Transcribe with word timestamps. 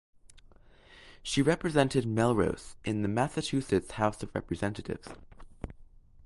She 1.21 1.43
represented 1.43 2.07
Melrose 2.07 2.75
in 2.83 3.03
the 3.03 3.07
Massachusetts 3.07 3.91
House 3.91 4.23
of 4.23 4.33
Representatives. 4.33 5.09